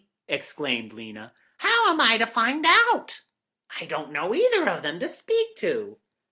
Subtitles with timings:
[0.27, 3.21] exclaimed Lena; "how am I to find out?
[3.79, 5.99] I don't know either of them to speak to."